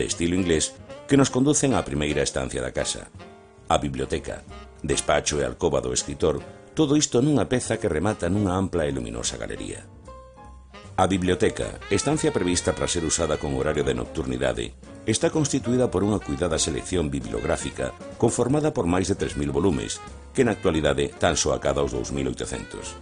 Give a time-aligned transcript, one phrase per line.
[0.00, 0.72] de estilo inglés,
[1.04, 3.12] que nos conducen á primeira estancia da casa.
[3.68, 4.40] A biblioteca,
[4.80, 6.40] despacho e alcoba do escritor,
[6.72, 9.84] todo isto nunha peza que remata nunha ampla e luminosa galería.
[10.96, 14.72] A biblioteca, estancia prevista para ser usada con horario de nocturnidade,
[15.04, 20.00] está constituída por unha cuidada selección bibliográfica conformada por máis de 3.000 volumes,
[20.36, 23.00] que na actualidade tan só acada os 2.800.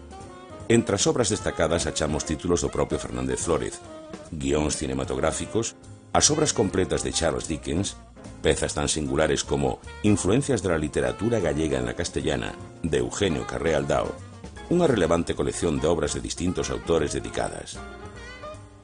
[0.70, 3.82] Entre as obras destacadas achamos títulos do propio Fernández Flórez,
[4.30, 5.74] guións cinematográficos,
[6.12, 7.96] as obras completas de Charles Dickens,
[8.42, 13.74] pezas tan singulares como Influencias de la literatura gallega en la castellana, de Eugenio Carré
[13.74, 14.14] Aldao,
[14.68, 17.80] unha relevante colección de obras de distintos autores dedicadas.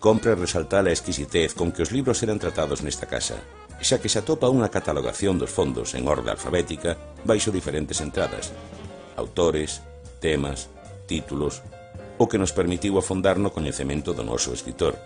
[0.01, 3.41] Compre resaltar a exquisitez con que os libros eran tratados nesta casa,
[3.81, 8.53] xa que se atopa unha catalogación dos fondos en orde alfabética baixo diferentes entradas,
[9.17, 9.85] autores,
[10.21, 10.69] temas,
[11.09, 11.61] títulos,
[12.17, 14.97] o que nos permitiu afondar no coñecemento do noso escritor,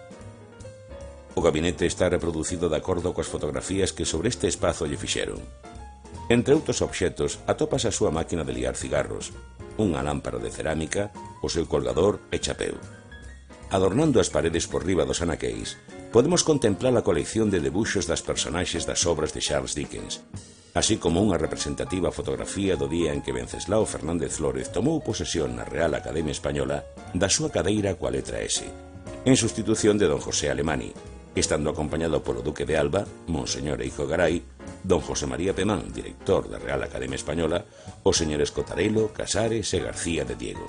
[1.38, 5.38] O gabinete está reproducido de acordo coas fotografías que sobre este espazo lle fixeron.
[6.26, 9.30] Entre outros obxetos atopas a súa máquina de liar cigarros,
[9.78, 12.74] unha lámpara de cerámica, o seu colgador e chapeu.
[13.70, 15.78] Adornando as paredes por riba dos anaqueis,
[16.10, 20.26] podemos contemplar a colección de debuxos das personaxes das obras de Charles Dickens,
[20.74, 25.62] así como unha representativa fotografía do día en que Venceslao Fernández Flórez tomou posesión na
[25.62, 26.82] Real Academia Española
[27.14, 28.66] da súa cadeira coa letra S,
[29.22, 30.90] en sustitución de don José Alemani,
[31.38, 34.42] estando acompañado polo Duque de Alba, Monseñor Eijo Garay,
[34.84, 37.64] don José María Pemán, director da Real Academia Española,
[38.02, 40.66] os señores Cotarelo, Casares e García de Diego.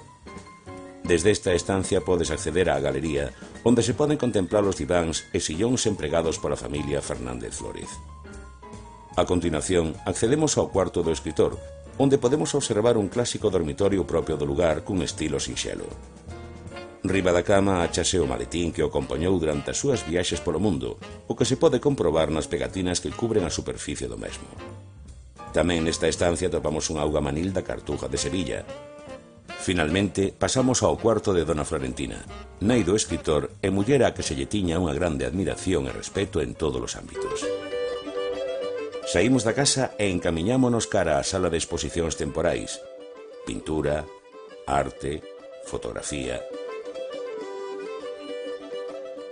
[1.03, 3.34] Desde esta estancia podes acceder á galería,
[3.66, 7.90] onde se poden contemplar os diváns e sillóns empregados pola familia Fernández Flórez.
[9.17, 11.58] A continuación, accedemos ao cuarto do escritor,
[11.97, 15.90] onde podemos observar un clásico dormitorio propio do lugar cun estilo sinxelo.
[17.03, 21.00] Riba da cama achase o maletín que o acompañou durante as súas viaxes polo mundo,
[21.31, 24.52] o que se pode comprobar nas pegatinas que cubren a superficie do mesmo.
[25.56, 28.67] Tamén nesta estancia topamos un auga manil da Cartuja de Sevilla.
[29.64, 32.19] Finalmente, pasamos ao cuarto de Dona Florentina,
[32.59, 36.44] nai do escritor e muller a que se lle tiña unha grande admiración e respeto
[36.44, 37.47] en todos os ámbitos.
[39.07, 42.84] Saímos da casa e encamiñámonos cara á sala de exposicións temporais.
[43.47, 44.03] Pintura,
[44.68, 45.23] arte,
[45.63, 46.44] fotografía,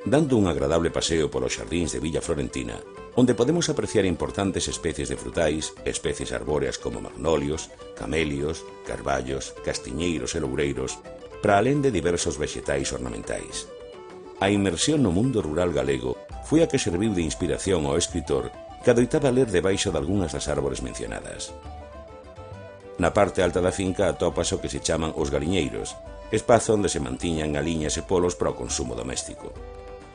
[0.09, 2.79] dando un agradable paseo polos xardíns de Villa Florentina,
[3.19, 10.39] onde podemos apreciar importantes especies de frutais, especies arbóreas como magnolios, camelios, carballos, castiñeiros e
[10.39, 11.01] loureiros,
[11.43, 13.67] para alén de diversos vexetais ornamentais.
[14.39, 16.15] A inmersión no mundo rural galego
[16.47, 18.53] foi a que serviu de inspiración ao escritor
[18.85, 21.51] que adoitaba ler debaixo de algunhas das árbores mencionadas.
[22.97, 25.93] Na parte alta da finca atopas o que se chaman os galiñeiros,
[26.31, 29.51] espazo onde se mantiñan galiñas e polos para o consumo doméstico.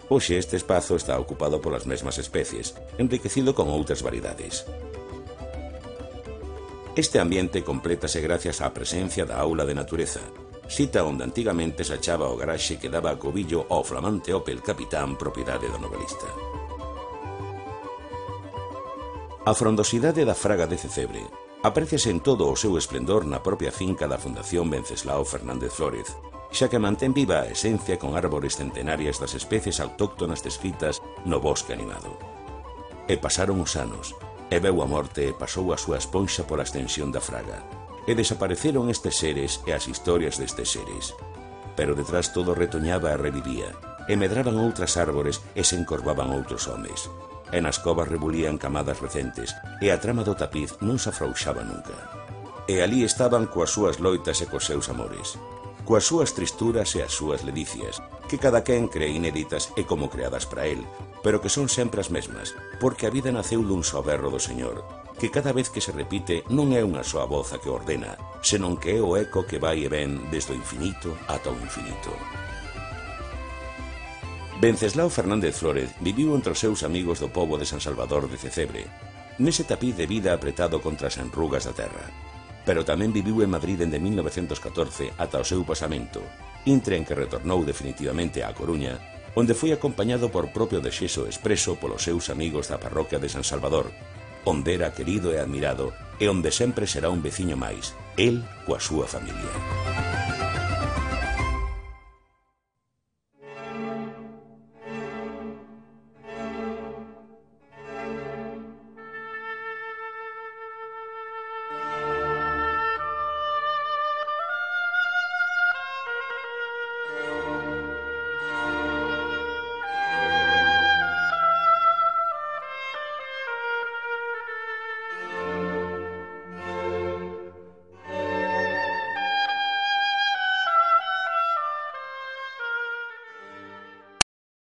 [0.09, 4.67] Hoxe este espazo está ocupado polas mesmas especies, enriquecido con outras variedades.
[6.97, 10.21] Este ambiente complétase gracias á presencia da aula de natureza,
[10.69, 15.17] cita onde antigamente se achaba o garaxe que daba a cobillo ao flamante Opel Capitán
[15.17, 16.29] propiedade do novelista.
[19.43, 21.25] A frondosidade da fraga de Cecebre
[21.63, 26.13] apreciase en todo o seu esplendor na propia finca da Fundación Venceslao Fernández Flórez,
[26.53, 31.73] xa que mantén viva a esencia con árbores centenarias das especies autóctonas descritas no bosque
[31.73, 32.21] animado.
[33.09, 34.13] E pasaron os anos,
[34.53, 37.65] e veu a morte e pasou a súa esponxa pola extensión da fraga,
[38.05, 41.17] e desapareceron estes seres e as historias destes seres.
[41.73, 43.73] Pero detrás todo retoñaba e revivía,
[44.05, 47.09] e medraban outras árbores e se encorvaban outros homes.
[47.49, 51.97] E nas covas rebulían camadas recentes, e a trama do tapiz non se afrouxaba nunca.
[52.69, 55.41] E ali estaban coas súas loitas e cos seus amores,
[55.85, 57.99] coas súas tristuras e as súas ledicias,
[58.31, 60.81] que cada quen cree inéditas e como creadas para el,
[61.23, 64.83] pero que son sempre as mesmas, porque a vida naceu dun só berro do Señor,
[65.19, 68.79] que cada vez que se repite non é unha soa voz a que ordena, senón
[68.79, 72.11] que é o eco que vai e ven desde o infinito ata o infinito.
[74.63, 78.87] Venceslao Fernández Flórez viviu entre os seus amigos do povo de San Salvador de Cecebre,
[79.43, 82.32] nese tapiz de vida apretado contra as enrugas da terra
[82.65, 86.23] pero tamén viviu en Madrid dende 1914 ata o seu pasamento,
[86.67, 88.99] intre en que retornou definitivamente á Coruña,
[89.35, 93.91] onde foi acompañado por propio desexo expreso polos seus amigos da parroquia de San Salvador,
[94.45, 99.07] onde era querido e admirado e onde sempre será un veciño máis, el coa súa
[99.11, 100.02] familia.